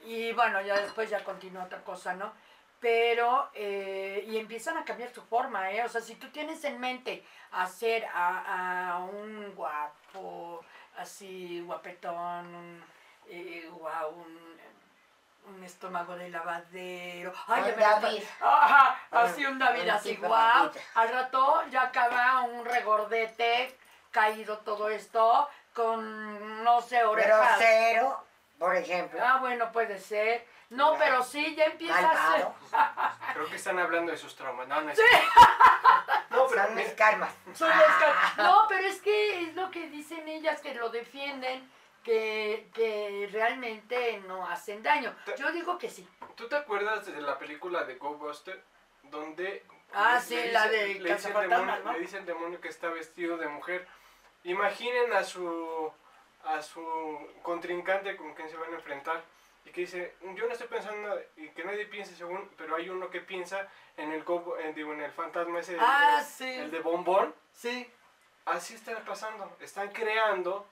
[0.05, 2.33] Y bueno, ya después ya continúa otra cosa, ¿no?
[2.81, 5.83] Pero, eh, y empiezan a cambiar su forma, ¿eh?
[5.85, 10.65] O sea, si tú tienes en mente hacer a, a un guapo,
[10.97, 12.85] así, guapetón, un,
[13.29, 14.59] eh, guau, un,
[15.55, 17.33] un estómago de lavadero.
[17.49, 18.23] Ay, Un David.
[18.41, 20.31] Ajá, así Un- David, un así, guau.
[20.69, 20.81] David.
[20.95, 23.77] Al rato ya acaba un regordete,
[24.13, 27.59] caído todo esto, con, no sé, orejas.
[27.59, 28.25] Grosero,
[28.59, 29.21] por ejemplo.
[29.23, 30.47] Ah, bueno, puede ser.
[30.71, 32.47] No, pero sí, ya empieza a ser.
[32.73, 33.15] Malvado.
[33.35, 34.69] Creo que están hablando de sus traumas.
[34.69, 35.01] No, no es-
[36.31, 37.33] No, pero Son mis karmas.
[37.55, 37.71] Son
[38.37, 41.69] No, pero es que es lo que dicen ellas, que lo defienden,
[42.05, 45.15] que, que realmente no hacen daño.
[45.39, 46.07] Yo digo que sí.
[46.37, 48.63] ¿tú te acuerdas de la película de Ghostbuster?
[49.05, 51.93] Donde Ah, le- sí, le la dice- de le dice, el Cazafantasmas, demonio, ¿no?
[51.93, 53.89] le dice el demonio que está vestido de mujer.
[54.49, 55.93] Imaginen a su
[56.45, 56.83] a su
[57.43, 59.23] contrincante con quien se van a enfrentar
[59.65, 63.11] y que dice, yo no estoy pensando y que nadie piense según, pero hay uno
[63.11, 64.25] que piensa en el
[64.61, 66.49] en, digo, en el fantasma ese, Ah, el, sí.
[66.49, 67.35] el de bombón.
[67.53, 67.91] Sí.
[68.47, 70.67] Así está pasando, están creando,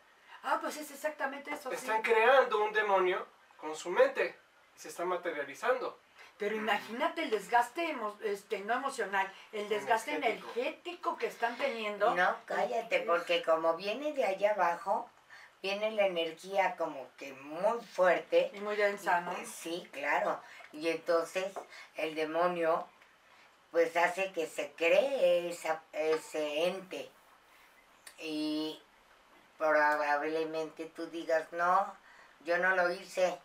[0.45, 1.69] Ah, pues es exactamente eso.
[1.69, 1.75] sí.
[1.77, 3.27] están creando un demonio
[3.59, 4.39] con su mente
[4.75, 5.99] y se está materializando.
[6.39, 10.53] Pero imagínate el desgaste, emo- este, no emocional, el desgaste Energético.
[10.55, 12.15] energético que están teniendo.
[12.15, 15.09] No, cállate, porque como viene de allá abajo,
[15.63, 18.51] viene la energía como que muy fuerte.
[18.53, 19.35] Y muy densa, ¿no?
[19.47, 20.39] Sí, claro.
[20.73, 21.53] Y entonces
[21.97, 22.87] el demonio
[23.71, 27.11] pues hace que se cree esa, ese ente.
[28.19, 28.81] Y
[29.59, 31.95] probablemente tú digas, no,
[32.45, 33.39] yo no lo hice.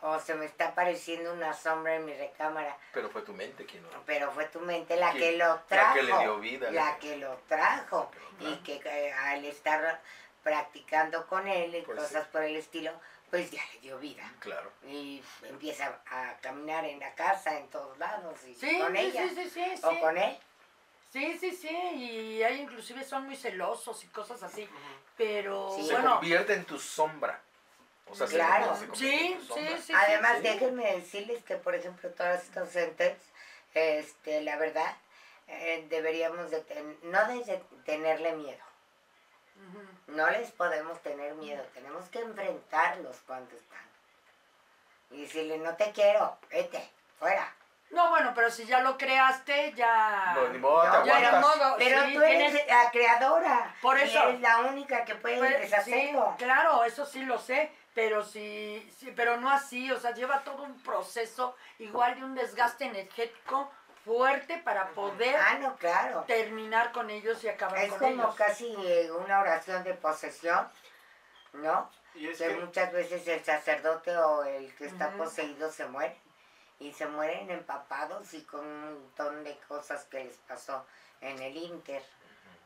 [0.00, 2.76] O se me está apareciendo una sombra en mi recámara.
[2.92, 5.62] Pero fue tu mente quien lo Pero fue tu mente la Que- que lo la
[5.66, 5.94] trajo.
[5.94, 8.10] que le dio vida, La la que lo trajo.
[8.40, 10.00] Y que eh, al estar
[10.42, 12.92] practicando con él y Pues cosas por el estilo,
[13.30, 14.22] pues ya le dio vida.
[14.40, 14.70] Claro.
[14.86, 19.28] Y empieza a caminar en la casa, en todos lados, y Sí, con sí, ella.
[19.28, 19.98] sí, sí, sí, O sí.
[20.00, 20.38] con él.
[21.10, 24.68] Sí, sí, sí, y hay inclusive son muy celosos y cosas así,
[25.16, 25.86] pero Sí.
[25.88, 27.40] Se convierte en tu sombra.
[28.10, 28.74] O sea, se- Claro.
[28.76, 33.16] se sí, sí, sí, Además, sí, déjenme decirles que, por ejemplo, todas estas entes,
[33.74, 34.96] este, la verdad,
[35.46, 38.62] eh, deberíamos de ten- no de tenerle miedo.
[40.06, 43.78] No les podemos tener miedo, tenemos que enfrentarlos cuando están.
[45.10, 47.52] Y decirle, no te quiero, vete, fuera.
[47.90, 50.32] No, bueno, pero si ya lo creaste, ya...
[50.36, 51.56] No, ni modo, te No, ya era aguantas.
[51.56, 53.74] modo, Pero sí, tú eres tienes- la creadora.
[53.80, 54.22] Por y eso.
[54.28, 56.34] eres la única que puede Pues, sí, deshacerlo.
[56.38, 60.62] claro, eso sí lo sé, pero sí, sí, pero no así, o sea, lleva todo
[60.62, 63.70] un proceso igual de un desgaste energético
[64.04, 66.24] fuerte para poder Ah, no, claro.
[66.26, 68.34] terminar con ellos y acabar Es con como ellos.
[68.36, 70.68] casi eh, una oración de posesión,
[71.54, 71.90] ¿no?
[72.14, 76.16] Y es que que muchas veces el sacerdote o el que está poseído se muere
[76.80, 80.86] y se mueren empapados y con un montón de cosas que les pasó
[81.20, 82.02] en el Inter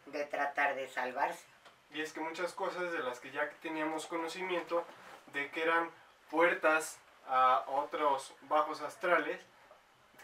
[0.06, 1.44] de tratar de salvarse.
[1.92, 4.84] Y es que muchas cosas de las que ya teníamos conocimiento
[5.32, 5.90] de que eran
[6.30, 9.40] puertas a otros bajos astrales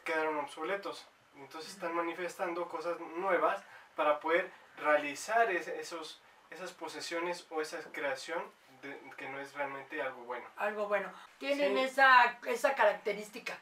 [0.05, 1.07] quedaron obsoletos.
[1.37, 3.63] Entonces están manifestando cosas nuevas
[3.95, 8.43] para poder realizar es- esos, esas posesiones o esa creación
[8.83, 10.47] de- que no es realmente algo bueno.
[10.57, 11.13] Algo bueno.
[11.39, 11.85] Tienen Sí.
[11.85, 13.59] esa, esa característica.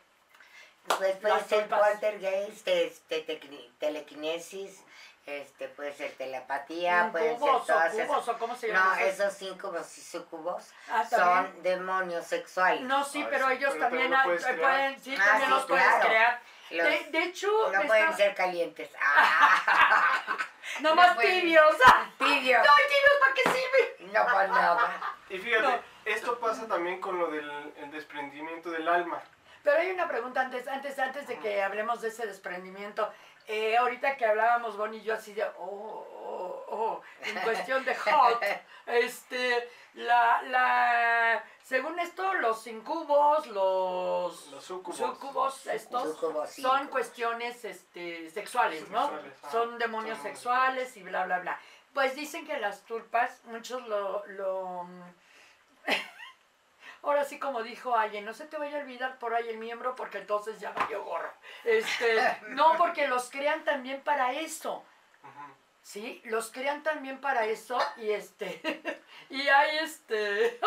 [0.86, 3.22] Pues puede ser poltergeist, este,
[3.80, 4.84] telequinesis,
[5.26, 8.28] este, puede ser telepatía, pueden ser todas cubos esas.
[8.28, 9.02] o cómo se No, llama.
[9.02, 12.82] esos incubos y sucubos Ah, son demonios sexuales.
[12.82, 14.60] No, sí, Ah, pero sí, ellos pero también también lo puedes eh, crear.
[14.70, 16.40] pueden, sí, Ah, también sí, los puedes crear.
[16.70, 18.90] Los- De, de hecho, no está- pueden ser calientes.
[19.04, 20.36] Ah,
[20.80, 21.40] no más no pueden.
[21.40, 21.76] tibios.
[21.86, 22.10] ¡Ah!
[22.18, 22.58] tibio.
[22.58, 24.12] No, tibios, ¿para qué sirve?
[24.12, 25.00] No, pues nada.
[25.30, 25.80] Y fíjate, No.
[26.04, 29.22] esto pasa también con lo del el desprendimiento del alma.
[29.62, 33.12] Pero hay una pregunta antes, antes, antes de que hablemos de ese desprendimiento.
[33.48, 37.94] Eh, ahorita que hablábamos Bonnie y yo así de, oh, oh, oh, en cuestión de
[37.94, 38.42] hot,
[38.86, 48.88] este, la, la, según esto, los incubos, los, Los súcubos, estos, son cuestiones este, sexuales,
[48.90, 49.10] ¿no?
[49.10, 49.32] Sexuales.
[49.52, 51.60] Son demonios Son sexuales y bla, bla, bla.
[51.94, 54.26] Pues dicen que las tulpas, muchos lo...
[54.26, 54.86] lo
[57.06, 59.94] Ahora sí, como dijo alguien, no se te vaya a olvidar por ahí el miembro
[59.94, 61.32] porque entonces ya valió gorro.
[61.62, 64.84] Este, no, porque los crean también para eso.
[65.82, 66.20] ¿Sí?
[66.24, 68.60] Los crean también para eso y este...
[69.30, 70.58] y hay este...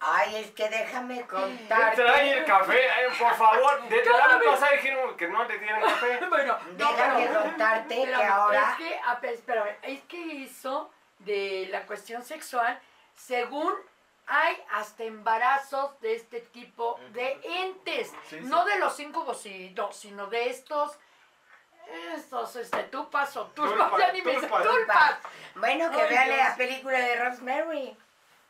[0.00, 2.02] Ay, es que déjame contarte.
[2.02, 3.88] Trae el café, eh, por favor.
[3.88, 6.26] Desde la pasada dijeron que no le dieran café.
[6.28, 8.70] bueno, no, Déjame pero- contarte que Espérame, ahora.
[8.72, 12.78] Es que, a- espérame, es que hizo de la cuestión sexual,
[13.14, 13.72] según
[14.26, 18.08] hay hasta embarazos de este tipo de entes.
[18.28, 18.40] Sí, sí.
[18.42, 20.98] No de los incubos, y no, sino de estos,
[22.14, 25.18] estos, este, tupas o tulpas, Tulpas, ya ni me sé, tulpas.
[25.56, 26.38] Bueno, que Ay, vean Dios.
[26.38, 27.96] la película de Rosemary.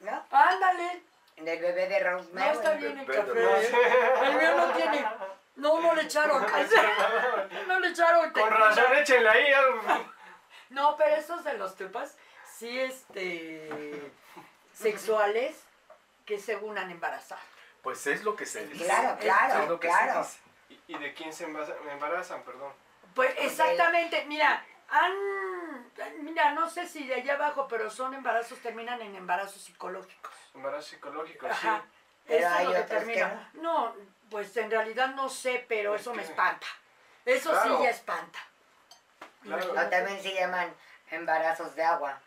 [0.01, 0.25] ¿No?
[0.31, 1.03] Ándale,
[1.37, 2.57] Del bebé de no Rosemary.
[2.57, 3.31] está bien el café.
[3.45, 3.73] ¿eh?
[4.23, 5.07] El mío no tiene,
[5.57, 6.45] no, no le echaron,
[7.69, 8.31] no le echaron.
[8.31, 9.53] Con razón, échenle ahí.
[10.71, 12.17] No, pero esos de los tupas,
[12.59, 14.11] sí, este,
[14.75, 15.57] sexuales
[16.27, 17.41] que según han embarazado.
[17.83, 18.85] Pues es lo que se dice.
[18.85, 20.25] Claro, claro, es lo que claro.
[20.25, 20.83] se dice.
[20.89, 22.43] ¿Y, y de quién se embaraza- embarazan?
[22.43, 22.73] Perdón.
[23.15, 25.13] Pues exactamente, mira, han,
[26.25, 30.33] mira, no sé si de allá abajo, pero son embarazos, terminan en embarazos psicológicos.
[30.55, 31.83] Embarazo psicológico, Ajá.
[31.85, 31.89] sí.
[32.27, 33.51] Pero Eso es lo que termina.
[33.55, 33.95] No,
[34.31, 36.67] pues en realidad no sé, pero Es eso me espanta.
[37.27, 37.77] Eso Claro.
[37.79, 38.39] sí ya espanta.
[39.43, 39.71] Claro.
[39.73, 40.75] O también se llaman
[41.11, 42.19] embarazos de agua.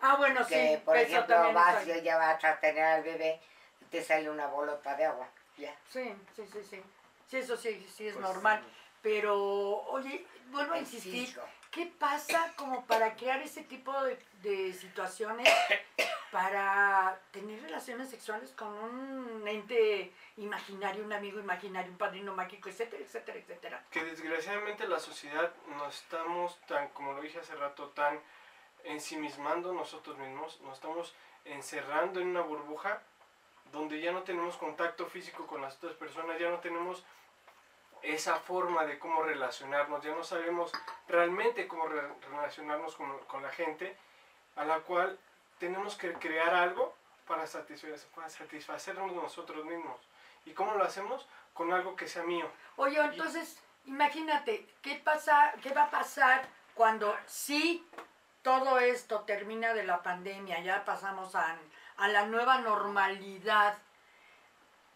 [0.00, 3.02] Ah, bueno, que, sí, por eso ejemplo, también vas y ya vas a tener al
[3.02, 3.40] bebé
[3.80, 5.28] y te sale una bolota de agua.
[5.56, 5.74] Ya.
[5.90, 6.82] Sí, sí, sí, sí.
[7.28, 8.62] Sí, eso sí, sí es Pues, normal.
[9.02, 11.38] Pero, oye, vuelvo a insistir.
[11.70, 15.48] ¿qué pasa como para crear ese tipo de, de situaciones
[16.32, 23.02] para tener relaciones sexuales con un ente imaginario, un amigo imaginario, un padrino mágico, etcétera,
[23.02, 23.84] etcétera, etcétera?
[23.90, 28.18] Que desgraciadamente la sociedad nos estamos tan, como lo dije hace rato, tan
[28.88, 33.00] ensimismando nosotros mismos, nos estamos encerrando en una burbuja
[33.72, 37.04] donde ya no tenemos contacto físico con las otras personas, ya no tenemos
[38.02, 40.72] esa forma de cómo relacionarnos, ya no sabemos
[41.08, 43.96] realmente cómo re- relacionarnos con, con la gente,
[44.56, 45.18] a la cual
[45.58, 46.94] tenemos que crear algo
[47.26, 50.00] para, satisfacer, para satisfacernos nosotros mismos.
[50.46, 51.26] ¿Y cómo lo hacemos?
[51.52, 52.48] Con algo que sea mío.
[52.76, 57.84] Oye, entonces, imagínate, ¿qué, pasa, ¿qué va a pasar cuando sí
[58.42, 61.56] todo esto termina de la pandemia, ya pasamos a,
[61.96, 63.78] a la nueva normalidad?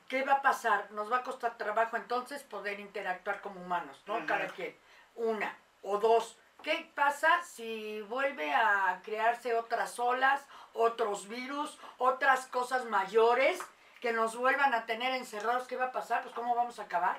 [0.09, 0.90] ¿Qué va a pasar?
[0.90, 4.26] Nos va a costar trabajo entonces poder interactuar como humanos, ¿no?
[4.26, 4.76] Cada quien.
[5.14, 6.37] Una o dos.
[6.62, 13.59] ¿Qué pasa si vuelve a crearse otras olas, otros virus, otras cosas mayores
[14.00, 15.66] que nos vuelvan a tener encerrados?
[15.66, 16.22] ¿Qué va a pasar?
[16.22, 17.16] Pues ¿cómo vamos a acabar?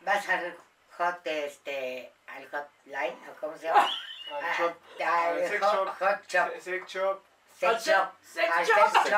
[0.00, 0.56] Vas al
[0.98, 3.88] hot, este, al hotline, ¿o cómo se llama?
[4.36, 5.06] Al shop, al
[5.42, 7.22] al sex shop, hot shop, se- sex shop,
[7.58, 7.84] sex
[8.22, 9.10] sex al sex.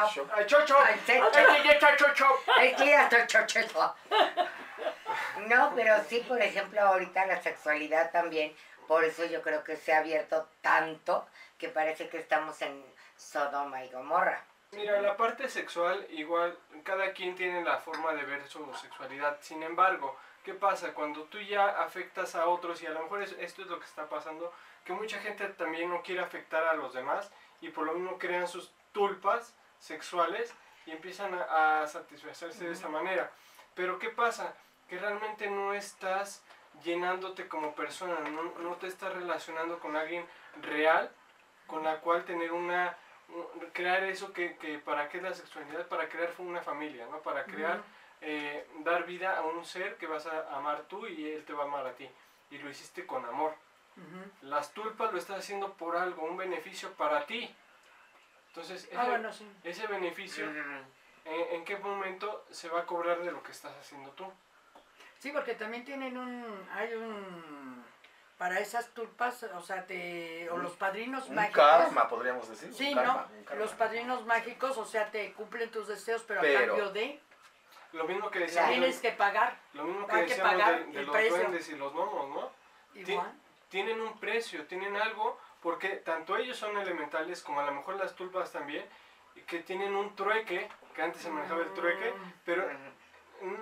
[5.46, 8.54] No, pero sí, por ejemplo, ahorita la sexualidad también,
[8.88, 11.26] por eso yo creo que se ha abierto tanto
[11.58, 12.84] que parece que estamos en
[13.16, 14.42] Sodoma y Gomorra.
[14.72, 19.36] Mira, la parte sexual, igual, cada quien tiene la forma de ver su sexualidad.
[19.40, 20.94] Sin embargo, ¿qué pasa?
[20.94, 23.84] Cuando tú ya afectas a otros, y a lo mejor es- esto es lo que
[23.86, 24.52] está pasando,
[24.84, 28.48] que mucha gente también no quiere afectar a los demás y por lo mismo crean
[28.48, 30.54] sus tulpas sexuales
[30.86, 33.30] y empiezan a, a satisfacerse de esa manera.
[33.74, 34.54] Pero ¿qué pasa?
[34.88, 36.44] Que realmente no estás
[36.84, 40.26] llenándote como persona, no, no te estás relacionando con alguien
[40.60, 41.10] real,
[41.66, 42.96] con la cual tener una,
[43.28, 47.20] un- crear eso que, que para qué es la sexualidad, para crear una familia, ¿no?
[47.20, 47.80] Para crear,
[48.20, 51.64] eh, dar vida a un ser que vas a amar tú y él te va
[51.64, 52.10] a amar a ti.
[52.50, 53.54] Y lo hiciste con amor.
[54.42, 57.54] Las tulpas lo estás haciendo por algo, un beneficio para ti.
[58.48, 59.50] Entonces, ese, Ah, bueno, sí.
[59.64, 60.58] ese beneficio, Ujú.
[61.24, 64.30] ¿en, en qué momento se va a cobrar de lo que estás haciendo tú?
[65.18, 67.84] Sí, porque también tienen un, hay un,
[68.36, 71.64] para esas tulpas, o sea, te, o los padrinos Un mágicos.
[71.64, 72.74] karma, podríamos decir.
[72.74, 73.38] Sí, un karma, ¿no?
[73.38, 73.62] un karma.
[73.62, 77.20] Los padrinos mágicos, o sea, te cumplen tus deseos, pero, Pero- a cambio de,
[77.92, 80.84] Lo mismo que decíamos, tienes que pagar lo mismo que hay que decíamos pagar de,
[80.92, 81.36] de el los precio.
[81.36, 82.52] duendes y los gnomos, ¿no?
[83.00, 83.32] igual.
[83.72, 88.14] Tienen un precio, tienen algo, porque tanto ellos son elementales como a lo mejor las
[88.14, 88.84] tulpas también,
[89.46, 92.32] que tienen un trueque, que antes se manejaba el trueque, Mm.
[92.44, 92.68] pero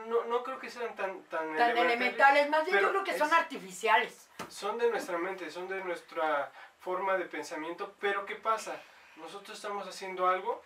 [0.09, 3.29] no, no creo que sean tan, tan, Tan elementales, más bien yo creo que son
[3.29, 4.29] es- artificiales.
[4.49, 8.83] Son de nuestra mente, son de nuestra forma de pensamiento, pero ¿qué pasa?
[9.14, 10.61] Nosotros estamos haciendo algo,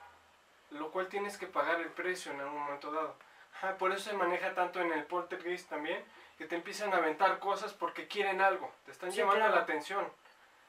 [0.70, 3.14] lo cual tienes que pagar el precio en algún momento dado.
[3.57, 6.02] Ajá, por eso se maneja tanto en el poltergeist también,
[6.36, 9.54] que te empiezan a aventar cosas porque quieren algo, te están Sí, llamando claro.
[9.56, 10.10] la atención,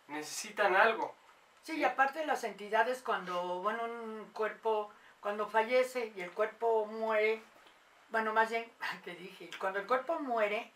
[0.08, 1.16] necesitan algo.
[1.64, 7.42] Sí, y aparte las entidades cuando, bueno, un cuerpo, cuando fallece y el cuerpo muere,
[8.10, 8.72] bueno, más bien,
[9.04, 10.72] que dije, cuando el cuerpo muere,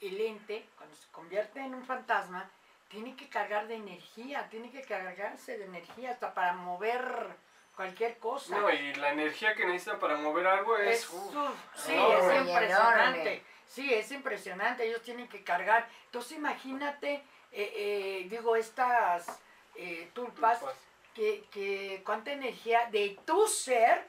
[0.00, 2.50] el ente, cuando se convierte en un fantasma,
[2.88, 7.34] tiene que cargar de energía, tiene que cargarse de energía hasta para mover
[7.74, 8.56] cualquier cosa.
[8.56, 10.98] No, y la energía que necesitan para mover algo es...
[11.00, 11.34] Es, uf,
[11.74, 13.42] sí, es impresionante.
[13.66, 14.84] Sí, es impresionante.
[14.84, 15.88] Ellos tienen que cargar.
[16.06, 17.14] Entonces imagínate,
[17.52, 19.26] eh, eh, digo, estas
[19.74, 20.76] eh, tulpas, tulpas.
[21.14, 24.06] que, que cuánta energía de tu ser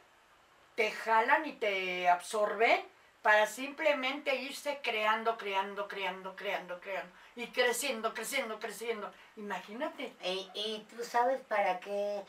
[0.75, 2.85] te jalan y te absorben
[3.21, 9.11] para simplemente irse creando, creando, creando, creando, creando y creciendo, creciendo, creciendo.
[9.35, 10.13] Imagínate.
[10.23, 12.23] Y, y tú sabes para qué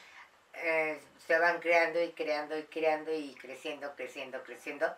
[0.55, 4.97] eh, se van creando y creando y creando y creciendo, creciendo, creciendo.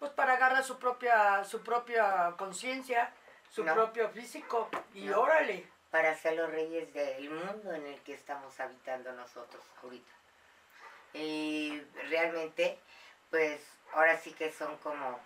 [0.00, 3.12] Pues para agarrar su propia, su propia conciencia,
[3.50, 3.74] su No.
[3.74, 5.20] propio físico y No.
[5.20, 5.68] órale.
[5.90, 10.12] para ser los reyes del mundo en el que estamos habitando nosotros ahorita.
[11.14, 12.78] Y realmente,
[13.28, 13.60] pues
[13.92, 15.18] ahora sí que son como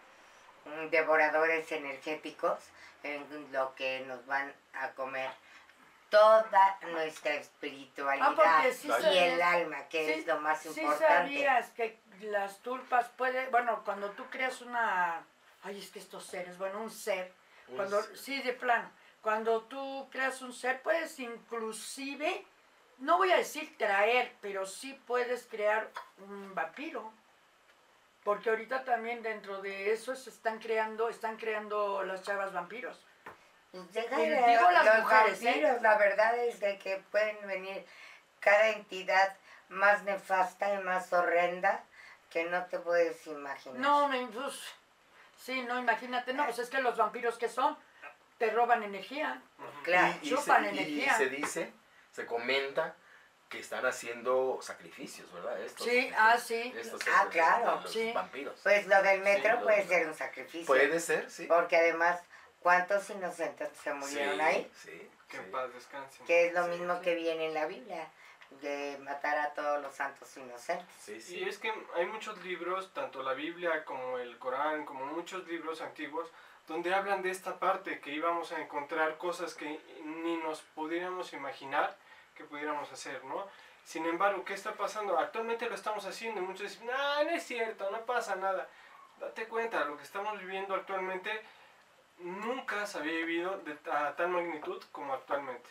[0.91, 2.59] devoradores energéticos
[3.03, 5.31] en lo que nos van a comer
[6.09, 10.69] toda nuestra espiritualidad Ah, sí y sabías- el alma, que sí- es lo más Sí
[10.69, 11.07] importante.
[11.09, 15.25] sabías que las tulpas pueden, bueno, cuando tú creas una,
[15.63, 17.33] ay, es que estos seres, bueno, un ser,
[17.69, 18.19] Un cuando, ser.
[18.19, 22.45] sí, de plano, cuando tú creas un ser, puedes inclusive,
[22.99, 27.13] no voy a decir traer, pero sí puedes crear un vampiro.
[28.23, 32.99] Porque ahorita también dentro de eso se están creando, están creando las chavas vampiros.
[33.73, 35.47] Deja Y digo las los mujeres, ¿eh?
[35.47, 37.85] vampiros, la verdad es de que pueden venir
[38.41, 39.37] cada entidad
[39.69, 41.85] más nefasta y más horrenda
[42.35, 43.79] que no te puedes imaginar.
[43.79, 44.59] No, me, pues,
[45.41, 47.79] sí, no, imagínate, no, pues es que los vampiros que son,
[48.39, 49.41] te roban energía.
[49.85, 50.13] Claro.
[50.21, 51.17] Y, y Chupan se, y energía.
[51.17, 51.73] se dice,
[52.11, 52.97] se comenta
[53.49, 55.63] que están haciendo sacrificios, ¿verdad?
[55.63, 56.75] Estos, Sí, estos- ah, sí.
[56.77, 57.81] estos Ah, claro.
[57.83, 58.11] Los Sí.
[58.13, 58.59] vampiros.
[58.65, 60.67] Pues lo del metro Sí, puede ser un sacrificio.
[60.67, 61.47] Puede ser, sí.
[61.47, 62.21] Porque además,
[62.59, 64.73] ¿cuántos inocentes se murieron sí, ahí?
[64.83, 65.43] Sí, Que sí.
[65.45, 66.27] en paz descansen.
[66.27, 67.01] Que es lo Sí, mismo sí.
[67.03, 68.09] que viene en la Biblia,
[68.51, 70.87] de matar a todos los santos inocentes.
[71.01, 71.39] Sí, sí.
[71.39, 75.81] Y es que hay muchos libros, tanto la Biblia como el Corán, como muchos libros
[75.81, 76.29] antiguos,
[76.67, 81.97] donde hablan de esta parte, que íbamos a encontrar cosas que ni nos pudiéramos imaginar
[82.35, 83.47] que pudiéramos hacer, ¿no?
[83.85, 85.19] Sin embargo, ¿qué está pasando?
[85.19, 88.69] Actualmente lo estamos haciendo y muchos dicen, no, no es cierto, no pasa nada.
[89.21, 91.31] Date cuenta, lo que estamos viviendo actualmente
[92.19, 95.69] nunca se había vivido de, a tal magnitud como actualmente.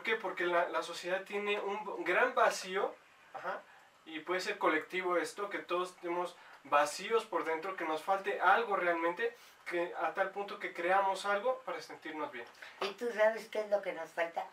[0.00, 0.16] ¿Por qué?
[0.16, 2.94] Porque la, la sociedad tiene un gran vacío,
[3.34, 3.60] ajá,
[4.06, 8.76] y puede ser colectivo esto, que todos tenemos vacíos por dentro, que nos falte algo
[8.76, 12.46] realmente, que a tal punto que creamos algo para sentirnos bien.
[12.80, 14.46] ¿Y tú sabes qué es lo que nos falta?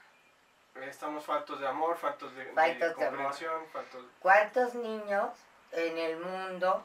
[0.82, 3.17] Estamos faltos de amor, faltos de, de Faltos de amor.
[3.19, 4.05] comprensión, faltos...
[4.19, 5.30] ¿Cuántos niños
[5.72, 6.84] en el mundo,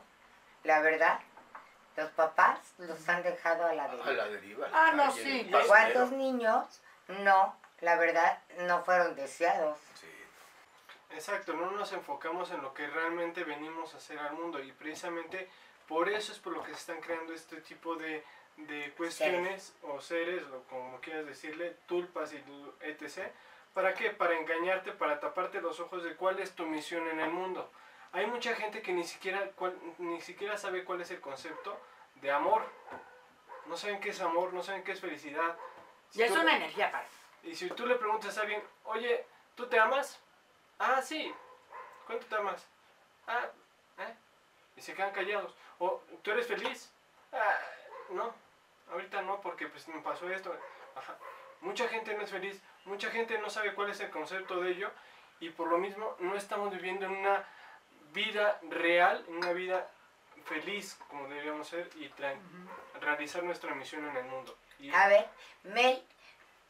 [0.63, 1.19] la verdad,
[1.97, 4.13] los papás los han dejado a la A deriva?
[4.13, 4.69] la deriva.
[4.73, 5.51] Ah, no, sí.
[5.67, 9.79] ¿Cuántos niños no, la verdad, no fueron deseados?
[10.01, 10.07] Sí.
[11.11, 15.51] Exacto, no nos enfocamos en lo que realmente venimos a hacer al mundo y precisamente
[15.87, 18.25] por eso es por lo que se están creando este tipo de,
[18.57, 22.37] de cuestiones o seres o como quieras decirle, tulpas y
[22.81, 23.31] etc.
[23.75, 24.11] ¿Para qué?
[24.11, 27.71] Para engañarte, para taparte los ojos de cuál es tu misión en el mundo.
[28.13, 31.79] Hay mucha gente que ni siquiera, cuál- ni siquiera sabe cuál es el concepto
[32.17, 32.63] de amor.
[33.67, 35.57] No saben qué es amor, no saben qué es felicidad.
[36.11, 37.07] Si Y es una energía para.
[37.43, 39.25] Y si tú le preguntas a alguien, oye,
[39.55, 40.21] ¿tú te amas?
[40.79, 41.33] Ah, sí.
[42.07, 42.67] ¿Cuánto te amas?
[43.27, 43.49] Ah,
[43.99, 44.15] ¿eh?
[44.77, 45.55] Y se quedan callados.
[45.79, 46.93] O, ¿tú eres feliz?
[47.33, 47.59] Ah,
[48.11, 48.35] no.
[48.91, 50.55] Ahorita no, porque pues me pasó esto.
[50.95, 51.17] Ajá.
[51.61, 54.91] Mucha gente no es feliz, mucha gente no sabe cuál es el concepto de ello
[55.39, 57.45] y por lo mismo no estamos viviendo en una
[58.13, 59.89] vida real, en una vida
[60.45, 62.11] feliz como deberíamos ser y
[63.01, 64.57] realizar nuestra misión en el mundo.
[64.81, 65.29] Y A ver,
[65.63, 66.03] Mel,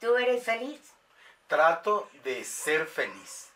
[0.03, 0.81] ¿tú eres feliz?
[1.47, 3.51] Trato de ser feliz.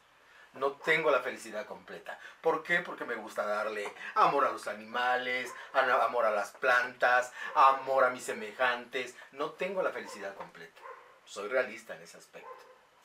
[0.55, 2.19] No tengo la felicidad completa.
[2.41, 2.79] ¿Por qué?
[2.79, 8.25] Porque me gusta darle amor a los animales, amor a las plantas, amor a mis
[8.25, 9.15] semejantes.
[9.33, 10.81] No tengo la felicidad completa.
[11.25, 12.49] Soy realista en ese aspecto.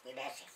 [0.06, 0.52] Gracias.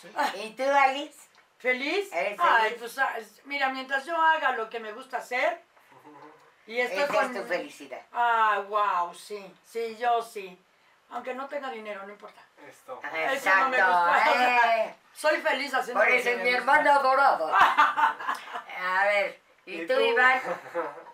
[0.00, 0.08] Sí.
[0.42, 1.18] ¿Y tú, Alice?
[1.58, 2.10] ¿Feliz?
[2.12, 2.78] ¿Eres Ay, feliz?
[2.78, 5.60] pues ah, mira, mientras yo haga lo que me gusta hacer
[6.66, 7.36] y estoy Esa con...
[7.36, 8.06] es tu felicidad.
[8.12, 10.58] Ah, wow, sí, sí, yo sí.
[11.10, 12.40] Aunque no tenga dinero, no importa.
[12.68, 13.00] esto.
[13.32, 14.84] Eso no me gusta.
[14.84, 14.94] eh.
[15.12, 16.56] Soy feliz haciendo Por eso es mi gusta.
[16.58, 17.52] hermano adorado.
[17.56, 20.00] A ver, ¿y ¿Y tú, tú?
[20.00, 20.40] Iván?